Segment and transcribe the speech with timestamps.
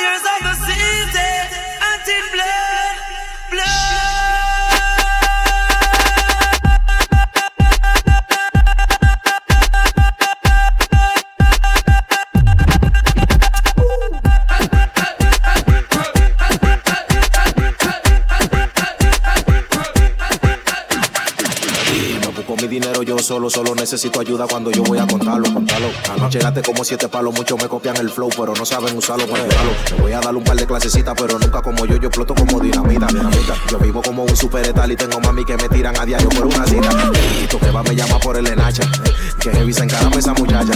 [0.00, 0.49] solo,
[23.50, 25.88] solo necesito ayuda cuando yo voy a contarlo, contarlo.
[26.12, 29.44] Anoche gaste como siete palos, muchos me copian el flow, pero no saben usarlo para.
[29.44, 32.60] Me voy a dar un par de clasecitas, pero nunca como yo, yo exploto como
[32.60, 33.54] dinamita, dinamita.
[33.70, 34.60] Yo vivo como un super
[34.90, 36.88] y tengo mami que me tiran a diario por una cita.
[37.42, 38.82] Y tú que va me llama por el enacha,
[39.40, 40.72] que heavy se encarame esa muchacha.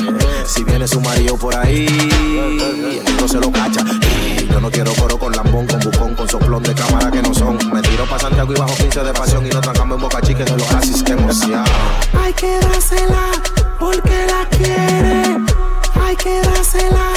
[0.47, 1.87] Si viene su marido por ahí,
[3.29, 3.84] se lo cacha.
[4.48, 7.59] Yo no quiero coro con lambón, con bucón, con soplón de cámara que no son.
[7.73, 10.45] Me tiro pa' Santiago y bajo 15 de pasión y no trancamos en boca chica
[10.45, 11.65] de los asis que emoción
[12.37, 13.30] que dársela
[13.79, 15.39] porque la quiere.
[16.03, 17.12] Hay que dársela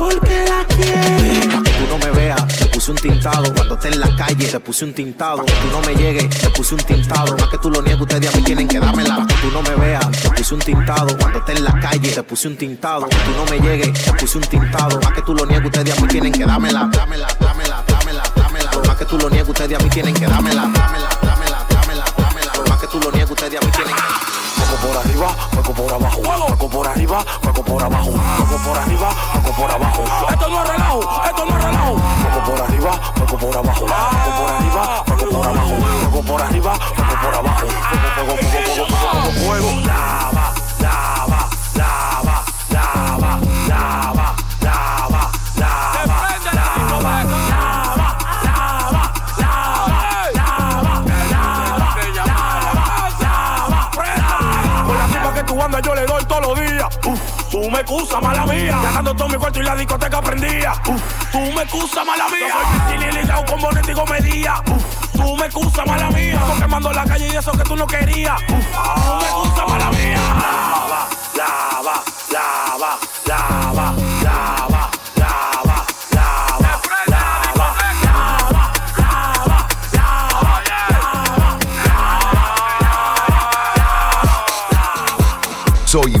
[0.00, 1.46] porque la quiere.
[1.48, 3.54] Pa' que tú no me veas, te puse un tintado.
[3.54, 5.44] Cuando esté en la calle, te puse un tintado.
[5.44, 7.36] Que tú no me llegues, te puse un tintado.
[7.36, 9.16] Más que tú lo niegues, ustedes a mí tienen que dármela.
[9.16, 11.16] Pa' que tú no me veas, te puse un tintado.
[11.18, 13.06] Cuando esté en la calle, te puse un tintado.
[13.08, 15.00] Que tú no me llegues, te puse un tintado.
[15.02, 16.88] Más que tú lo niegues, ustedes a mí tienen que dármela.
[16.90, 18.70] Dámela, dámela, dámela, dámela.
[18.86, 20.62] Más que tú lo niegues, ustedes a mí tienen que dármela.
[20.62, 22.52] Dámela, dámela, dámela, dámela.
[22.68, 24.40] Más que tú lo niegues, ustedes a mí tienen que
[24.80, 26.22] por arriba, fuego por abajo.
[26.22, 28.12] Fuego por arriba, fuego por abajo.
[28.12, 29.10] Fuego por arriba,
[33.40, 33.86] por abajo.
[33.86, 33.92] Por
[34.50, 35.76] arriba, por abajo.
[36.10, 36.78] Fuego por arriba,
[57.80, 58.78] me excusa, mala mía.
[58.82, 60.72] Ganando todo mi cuarto y la discoteca prendía.
[60.86, 62.48] Uf, tú me excusa, mala mía.
[62.92, 64.62] Yo soy ligado con Bonetti y comedia.
[64.66, 66.34] Uf, tú me excusa, mala mía.
[66.34, 68.36] Estoy quemando la calle y eso que tú no querías.
[68.42, 70.20] Uf, tú me excusa, mala mía.
[70.40, 71.79] Lava, lava,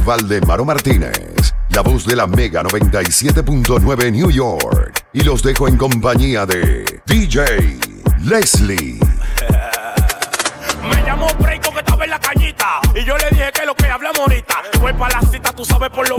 [0.00, 5.04] Soy Valdemaro Martínez, la voz de la Mega 97.9 New York.
[5.12, 7.78] Y los dejo en compañía de DJ
[8.22, 8.98] Leslie.
[10.88, 12.80] Me llamo Breiko que estaba en la cañita.
[12.94, 14.54] Y yo le dije que lo que hablamos ahorita.
[14.80, 16.16] Fue para la cita, tú sabes por lo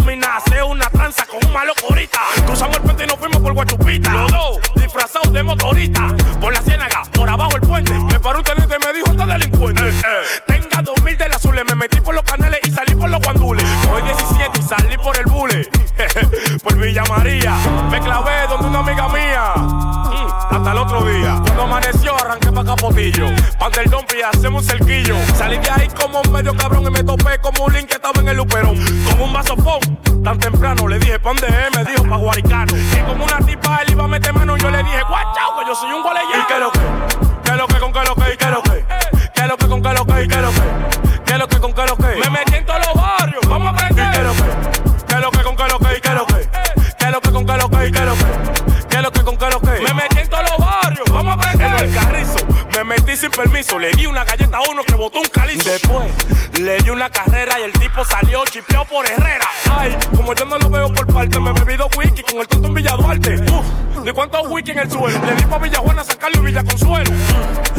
[64.81, 65.25] el suelo?
[65.25, 67.11] Le di pa' Villajuana, San Carlos y Villa Consuelo.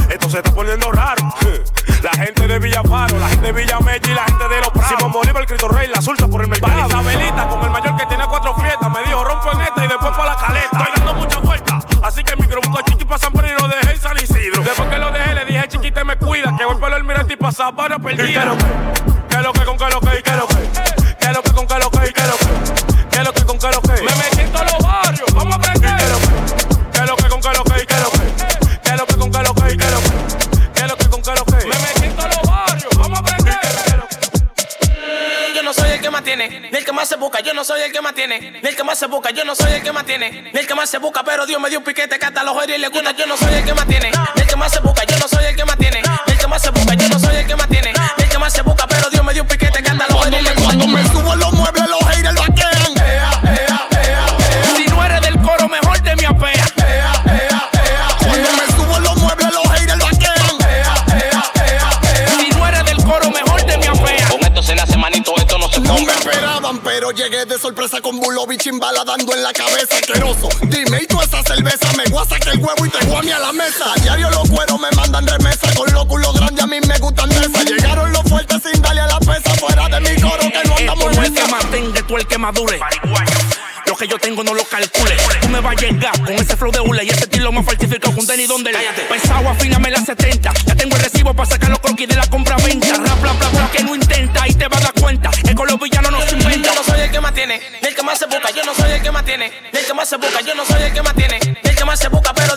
[0.09, 1.23] Esto se está poniendo raro.
[2.03, 4.71] La gente de Villa Paro, la gente de Villa Mechi y la gente de los
[4.71, 4.89] Prados.
[4.97, 6.89] Simón Bolívar, el Cristo Rey, la Sulta por el mercado.
[6.89, 10.11] Isabelita, con el mayor que tiene cuatro fiestas, me dijo rompo en esta y después
[10.11, 10.79] para la caleta.
[10.79, 13.69] Estoy dando mucha vuelta, así que el micro busco chiqui para San Pedro y lo
[13.69, 14.63] dejé en San Isidro.
[14.63, 17.37] Después que lo dejé, le dije chiquita me cuida, que voy por el mirante y
[17.37, 18.49] pasar para perder.
[38.41, 40.67] Ni el que más se busca, yo no soy el que más tiene, ni el
[40.67, 42.91] que más se busca, pero Dios me dio un piquete que hasta los y le
[42.91, 44.12] yo no soy el que más tiene,
[67.83, 69.97] sorpresa con bulo chimbala dando en la cabeza.
[69.97, 71.93] Asqueroso, dime y tú esa cerveza.
[71.97, 73.93] Me voy a sacar el huevo y te guame a la mesa.
[73.93, 75.75] A diario los cueros me mandan remesa.
[75.75, 77.65] Con los culos grandes a mí me gustan de esa.
[77.65, 79.55] Llegaron los fuertes sin darle a la pesa.
[79.57, 82.81] Fuera de mi coro que no andamos Tú el que mantenga, tú el que madure.
[83.87, 85.17] Lo que yo tengo no lo calcule.
[85.41, 88.15] Tú me vas a llegar con ese flow de hule y ese estilo más falsificado
[88.15, 88.71] con Denny donde
[89.09, 90.42] Pensado, afíname la 70.
[97.47, 98.51] Tiene, ni el que más se busca.
[98.51, 100.41] Yo no soy el que más tiene, ni el que más se busca.
[100.43, 102.33] Yo no soy el que más tiene, ni el que más se busca.
[102.35, 102.52] Pero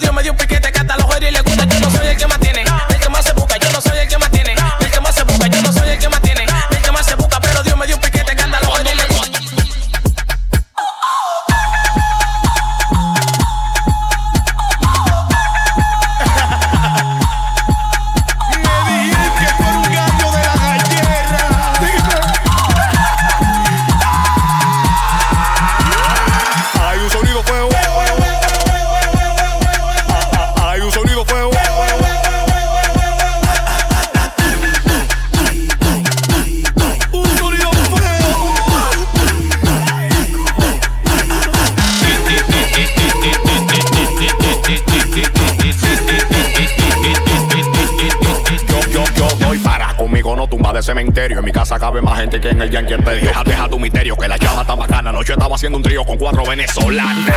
[51.15, 51.39] cementerio.
[51.39, 53.27] En mi casa cabe más gente que en el Yankee Imperio.
[53.27, 55.09] Deja, deja tu misterio que la llama está bacana.
[55.09, 57.33] Anoche estaba haciendo un trío con cuatro venezolanas.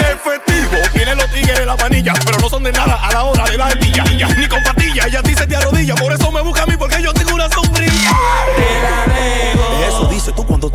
[0.00, 0.76] efectivo.
[0.92, 3.56] Tiene los tigres en la manilla, pero no son de nada a la hora de
[3.56, 4.04] la ardilla.
[4.04, 5.94] Ni con patilla, ella dice te arrodilla.
[5.94, 8.10] Por eso me busca a mí, porque yo tengo una sombrilla.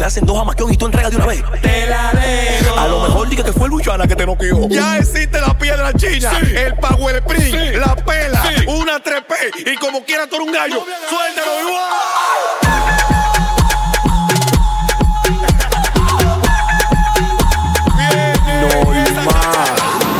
[0.09, 1.44] Hacen dos amaquión y tú entregas de una vez.
[1.61, 2.79] Te la dejo.
[2.79, 4.67] A lo mejor diga que fue el Luchana que te noqueó.
[4.67, 10.25] Ya existe la piedra china, el Power Spring, la pela, una 3P y como quiera
[10.25, 11.83] tú eres un gallo, suéltalo igual.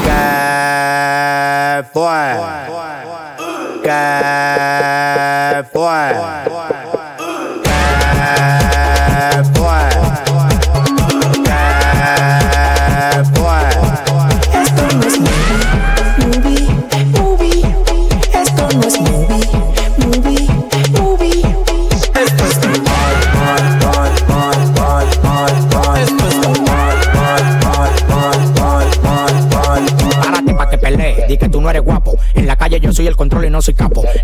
[0.04, 2.69] ¿Qué fue?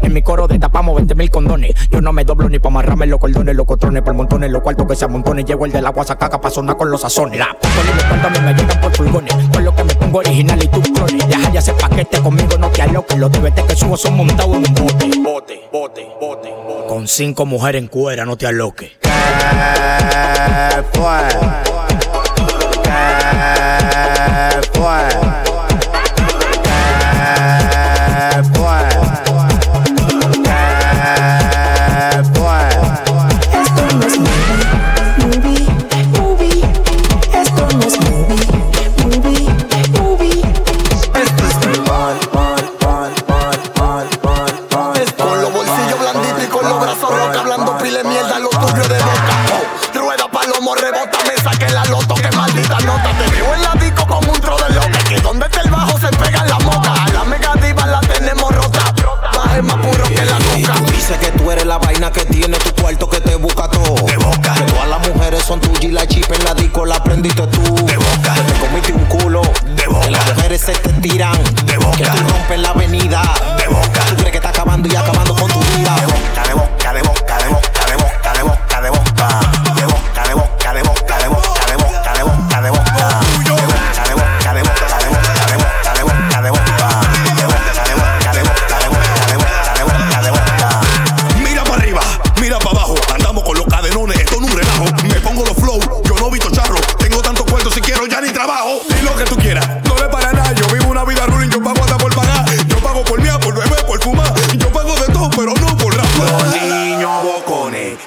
[0.02, 1.74] En mi coro destapamos 20 mil condones.
[1.92, 4.88] Yo no me doblo ni pa' amarrarme los cordones, los cotrones, por montones, los cuartos
[4.88, 5.46] que se amontonen.
[5.46, 7.38] Llego el del agua sacaca pa' sonar con los sazones.
[7.38, 9.34] La poli los cuartos a mí me llegan por furgones.
[9.52, 11.28] Con lo que me pongo original y tú clones.
[11.28, 13.18] Deja ya ese paquete conmigo, no te aloques.
[13.18, 15.12] Los DVT que subo son montados en un bote.
[15.20, 16.88] Bote, bote, bote, bote.
[16.88, 18.92] Con cinco mujeres en cuera, no te aloques.
[19.02, 19.10] ¿Qué
[20.94, 21.75] fue?
[66.38, 67.62] En la disco la aprendiste tú.
[67.86, 68.34] De boca.
[68.34, 69.42] Que te comiste un culo.
[69.76, 70.06] De boca.
[70.06, 71.38] Que las mujeres se te tiran.
[71.66, 71.98] De boca.
[71.98, 73.22] Que tú rompes la avenida.
[73.58, 73.95] De boca.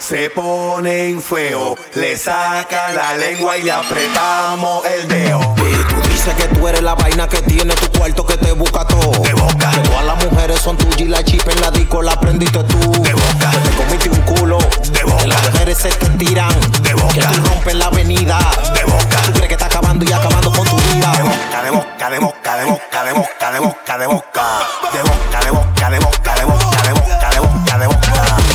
[0.09, 1.79] Se ponen feos.
[1.95, 5.55] Le sacan la lengua y le apretamos el dedo.
[5.59, 8.87] Y tú dices que tú eres la vaina que tiene tu cuarto que te busca
[8.87, 9.11] todo.
[9.23, 9.71] De boca.
[9.71, 12.79] Que todas las mujeres son tuyas y la chip en la disco la aprendiste tú.
[13.03, 13.51] De boca.
[13.51, 14.59] Que te comiste un culo.
[14.93, 15.19] De boca.
[15.19, 16.59] Que las mujeres se te tiran.
[16.83, 17.13] De boca.
[17.13, 18.39] Que tú rompes la avenida.
[18.75, 19.23] De boca.
[19.27, 21.13] Tú crees que está acabando y acabando con tu vida.
[21.13, 23.99] De boca, de boca, de boca, de boca, de boca, de boca.
[23.99, 27.87] De boca, de boca, de boca, de boca, de boca, de boca, de boca, de
[27.87, 28.48] boca.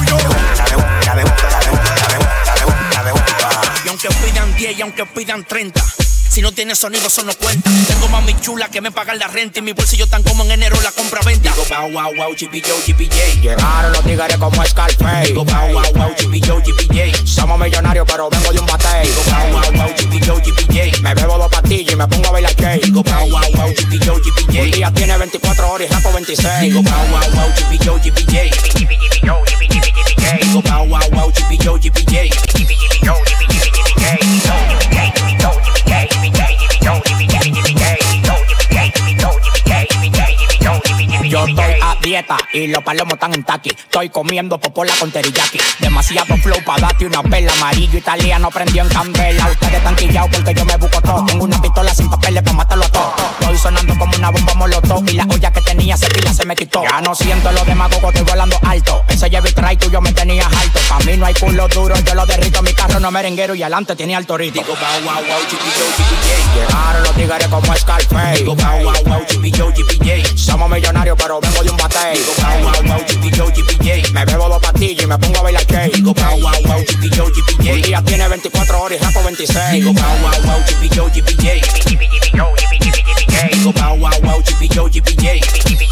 [4.64, 5.84] 10 y aunque pidan 30.
[6.30, 7.70] Si no tiene sonido, eso no cuenta.
[7.86, 10.80] Tengo mami chula que me pagan la renta y mi bolsillo tan como en enero
[10.82, 11.52] la compra-venta.
[11.52, 13.42] Digo, wow, wow, wow, GPJ, GPJ.
[13.42, 15.28] Llegaron los tigres como Scarface.
[15.28, 17.28] Digo, wow, wow, wow, GPJ, GPJ.
[17.28, 19.06] Somos millonarios, pero vengo de un batey.
[19.06, 21.02] Digo, wow, wow, wow, GPJ, GPJ.
[21.02, 22.86] Me bebo dos pastillas y me pongo a bailar cake.
[22.86, 24.76] Digo, wow, wow, wow, GPJ, Un GPJ.
[24.78, 26.62] día tiene 24 horas y rapo 26.
[26.62, 28.34] Digo, wow, wow, wow, GPJ, GPJ.
[30.42, 32.44] Digo, wow, wow, wow, GPJ, GPJ.
[41.48, 43.70] Estoy a dieta y los palomos están en taqui.
[43.70, 45.60] Estoy comiendo popola con teriyaki.
[45.80, 47.52] Demasiado flow para darte una pela.
[47.54, 49.48] Amarillo italiano prendió en candela.
[49.48, 51.26] Ustedes están quillados porque yo me busco todo.
[51.26, 53.14] Tengo una pistola sin papeles para matarlo a todos.
[53.40, 55.10] Estoy sonando como una bomba molotov.
[55.10, 56.84] Y la olla que tenía pila se me quitó.
[56.84, 59.04] Ya no siento los demagogos, estoy volando alto.
[59.08, 60.80] Ese Chevy Tray tuyo me tenía alto.
[60.90, 62.62] Pa' mí no hay culo duro, yo lo derrito.
[62.62, 64.62] Mi carro no merenguero y adelante tiene alto ritmo.
[64.62, 65.40] Digo, wow, wow, wow.
[66.56, 68.40] Llegaron los tigres como Scarface.
[68.40, 70.38] Digo, wow, wow, wow, GPJ, GPJ.
[70.38, 71.78] Somos millonarios, pero vengo de un.
[71.78, 74.12] Digo, wow, wow, wow, GPJ, GPJ.
[74.14, 75.94] Me bebo dos pastillas y me pongo a bailar cake.
[75.96, 77.88] Digo, wow, wow, wow, GPJ, Un GPJ.
[77.88, 79.72] día tiene 24 horas y rapo 26.
[79.72, 81.62] Digo, wow, wow, wow, GPJ, GPJ.
[83.52, 85.83] Digo, wow, wow, wow, GPJ, GPJ.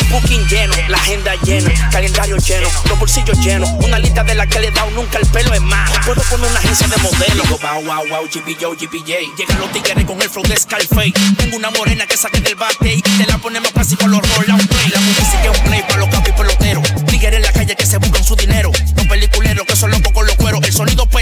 [0.00, 4.46] El booking lleno, la agenda llena, calendario lleno, los bolsillos llenos, una lista de la
[4.46, 5.90] que le he dado nunca el pelo es más.
[6.04, 7.48] Puedo poner una agencia de modelos.
[7.48, 9.36] Digo, wow, wow, wow, GPJ, GPJ.
[9.36, 11.12] Llegan los tigres con el flow de Scarface.
[11.36, 14.50] Tengo una morena que saqué del bate y te la ponemos casi con los roll
[14.50, 14.70] out.
[14.92, 16.84] La música es un play para los capis peloteros.
[17.06, 18.70] Tigres en la calle que se buscan su dinero.
[18.96, 20.36] Los peliculeros que son locos con los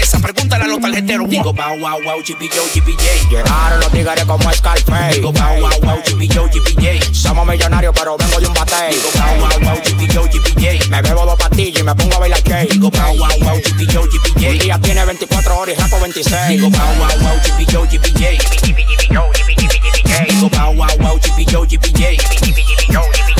[0.09, 1.29] pesa, pregúntale a los tarjeteros.
[1.29, 3.29] Digo, wow, wow, wow, GPJ, GPJ.
[3.29, 5.15] Llegaron los tigres como Scarface.
[5.15, 7.13] Digo, wow, wow, wow, GPJ, GPJ.
[7.13, 8.93] Somos millonarios, pero vengo de un batey.
[8.93, 10.89] Digo, wow, wow, wow, GPJ, GPJ.
[10.89, 12.71] Me bebo dos pastillas y me pongo a bailar cake.
[12.71, 14.63] Digo, wow, wow, wow, GPJ, Un GPJ.
[14.63, 16.47] día tiene 24 horas y rapo 26.
[16.49, 18.37] Digo, wow, wow, wow, GPJ, GPJ.
[20.29, 23.38] Digo, wow, wow, wow, GPJ, GPJ.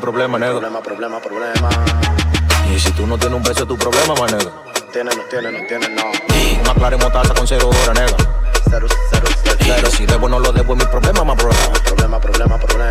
[0.00, 0.60] Problema, negro.
[0.60, 1.68] Problema, problema, problema.
[2.74, 4.52] Y si tú no tienes un beso es tu problema, man, negro.
[4.92, 6.02] Tiene, no tiene, no tiene, no.
[6.34, 8.16] Y una clara motaza con cero horas, negro.
[8.68, 9.88] Cero, cero, cero, cero.
[9.92, 11.72] Y si debo no lo debo es mi problema, más problema.
[11.84, 12.90] Problema, problema, problema.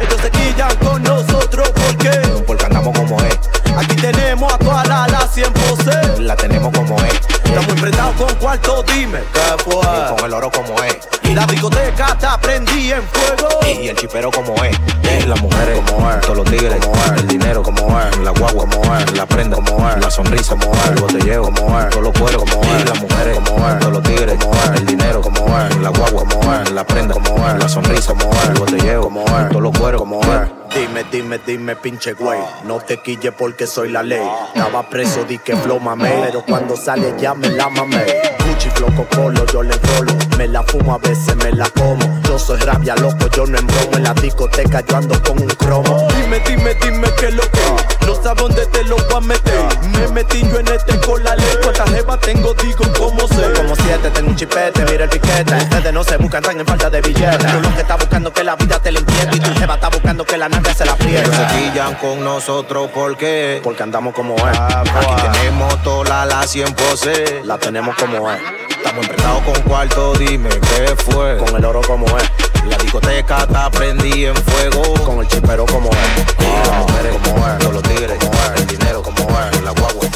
[0.00, 2.10] Ellos se quillan con nosotros porque
[2.46, 3.38] Porque andamos como es,
[3.76, 6.18] aquí tenemos a toda la la 100%.
[6.18, 7.14] la tenemos como es.
[7.44, 10.16] Estamos enfrentados con cuarto, dime qué Y fue.
[10.16, 10.98] con el oro como es.
[11.28, 13.48] Y la discoteca está prendida en fuego.
[13.66, 14.76] Y el chipero como es.
[15.02, 16.20] Y las mujeres como es.
[16.20, 17.10] Todos los tigres como es.
[17.20, 18.16] El dinero como es.
[18.18, 19.12] La guagua como es.
[19.12, 19.98] La prenda como es.
[19.98, 20.86] La sonrisa como es.
[20.86, 21.90] El botelleo como es.
[21.90, 22.82] Todos los cueros como es.
[22.82, 23.78] Y las mujeres como es.
[23.80, 24.80] Todos los tigres como es.
[24.80, 25.76] El dinero como es.
[25.78, 26.65] La guagua como es.
[26.76, 27.58] La prenda como es.
[27.58, 28.48] La sonrisa como es.
[28.50, 29.48] El botelleo como es.
[29.48, 30.50] Todos los cueros como es.
[30.74, 32.38] Dime, dime, dime, pinche güey.
[32.64, 34.20] No te quille porque soy la ley.
[34.54, 36.24] Estaba preso, di que flow mamé.
[36.26, 38.04] Pero cuando sale ya me la mamé.
[38.46, 40.12] Gucci, flow, colo, yo le rolo.
[40.36, 42.20] Me la fumo, a veces me la como.
[42.24, 43.92] Yo soy rabia, loco, yo no embromo.
[43.94, 46.08] En la discoteca yo ando con un cromo.
[46.20, 48.06] Dime, dime, dime qué lo que.
[48.06, 49.62] No sabes dónde te lo voy a meter.
[49.98, 51.56] Me metí yo en este con la ley.
[51.62, 53.50] Cuántas jeva tengo, digo cómo sé.
[53.54, 55.54] Como siete, tengo un chipete, mira el piquete.
[55.54, 57.52] Ustedes no se buscan, están falta de billetes.
[57.52, 59.36] Tú lo que estás buscando que la vida te la inquiete.
[59.36, 62.90] Y tu jeva está buscando que la nave se la Ellos se quillan con nosotros
[62.94, 64.58] porque Porque andamos como es.
[64.58, 67.42] aquí tenemos toda la 100 pose.
[67.44, 68.40] La tenemos como es.
[68.70, 71.38] Estamos emprestados con cuarto, dime qué fue.
[71.38, 72.30] Con el oro como es.
[72.68, 74.82] La discoteca está prendida en fuego.
[75.04, 76.36] Con el chipero como es.
[76.38, 79.70] Y las mujeres como es, todos los tigres como es, el dinero como es, la
[79.70, 80.06] guagua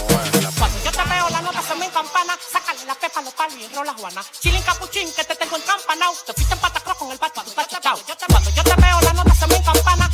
[2.86, 4.24] la pepa, los palos y rola juana.
[4.40, 6.14] Chilin capuchín, que te tengo encampanao.
[6.26, 7.98] Te fuiste en patacross con el bacho, tu tacho, chao.
[8.28, 10.09] Cuando yo te veo, la nota se me campana.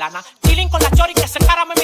[0.00, 0.24] lana.
[0.42, 1.74] Chilling con la chori que se encara me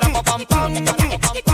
[0.00, 1.47] para pa pam pam.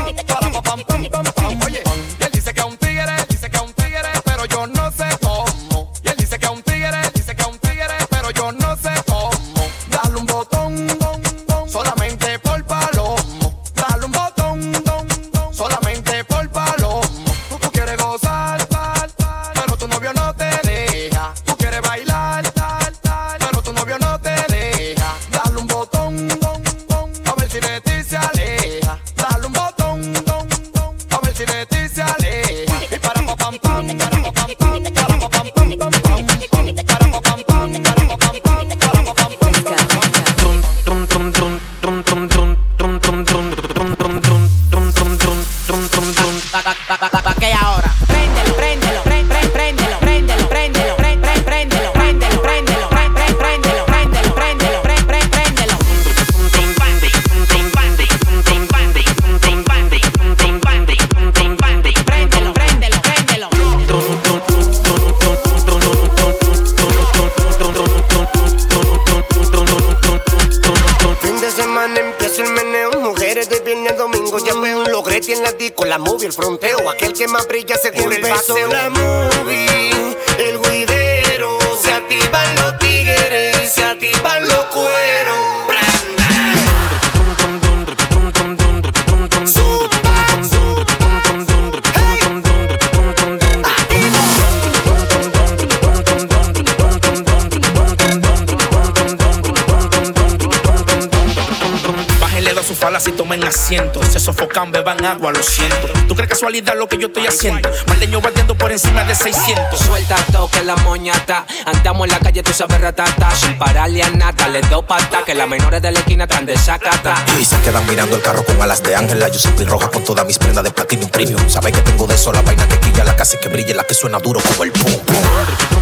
[103.54, 104.02] Asiento.
[104.02, 105.86] Se sofocan, beban agua, lo siento.
[106.08, 107.70] ¿Tú crees casualidad lo que yo estoy haciendo?
[107.86, 109.78] Maldeño batiendo por encima de 600.
[109.78, 111.46] Suelta toque la moñata.
[111.64, 113.30] Andamos en la calle, tú sabes ratata.
[113.30, 115.22] Sin pararle a nata, le doy pata.
[115.24, 117.24] Que las menores de la esquina están de sacata.
[117.40, 119.20] Y se quedan mirando el carro con alas de ángel.
[119.20, 121.48] La Giuseppe roja con todas mis prendas de platino premium.
[121.48, 123.94] Sabe que tengo de eso la vaina que quilla, la hace que brille, la que
[123.94, 125.73] suena duro como el pum pum.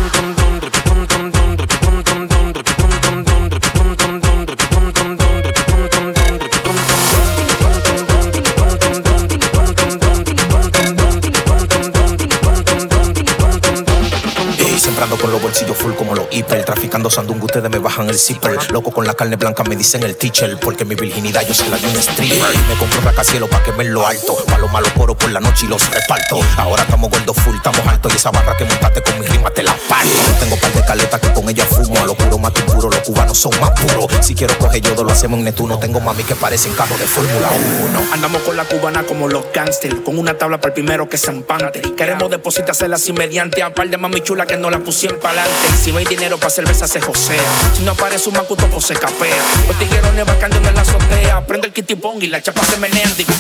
[15.12, 16.64] Sembrando con los bolsillos full como los hiper.
[16.64, 18.72] Traficando sandungo, ustedes me bajan el zipper.
[18.72, 20.58] Loco con la carne blanca me dicen el teacher.
[20.58, 22.56] Porque mi virginidad yo se la di un stripper.
[22.68, 24.36] Me compro un rascacielos pa' que me lo alto.
[24.46, 26.40] Pa' los malos coros por la noche y los reparto.
[26.56, 28.12] Ahora estamos gordos full, estamos altos.
[28.14, 30.08] Y esa barra que montaste con mi rima te la parto.
[30.28, 31.98] No tengo par de caletas que con ella fumo.
[31.98, 34.06] A lo puro más que puro, los cubanos son más puros.
[34.24, 35.78] Si quiero coger yodo, lo hacemos en Netuno.
[35.78, 37.50] Tengo mami que parecen carros de Fórmula
[37.90, 38.14] 1.
[38.14, 41.30] Andamos con la cubana como los gangsters, con una tabla para el primero que se
[41.30, 41.82] empante.
[41.96, 45.68] Queremos depositársela así mediante a par de mami chula que no la pusieron pa'lante.
[45.82, 47.42] Si no hay dinero para cerveza se josea.
[47.76, 49.42] Si no aparece un macuto pues se capea.
[49.66, 51.44] Los tiguerones bacando en la azotea.
[51.46, 53.10] Prende el kitty y la chapa se menea.
[53.16, 53.32] Digo,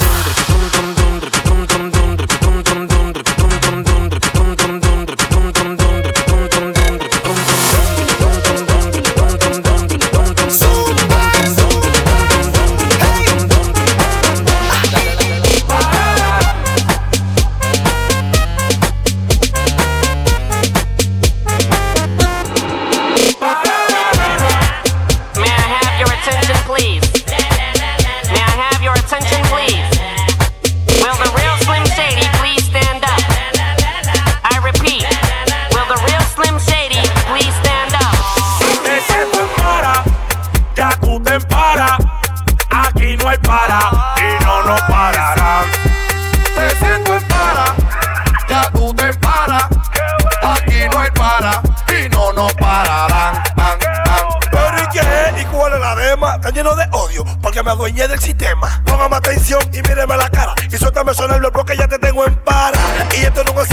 [62.12, 62.78] tengo en para.
[63.18, 63.71] Y esto no es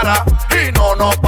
[0.00, 0.24] para
[0.62, 1.27] y no nos.